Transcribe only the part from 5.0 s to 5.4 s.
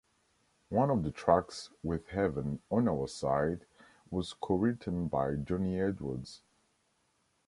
by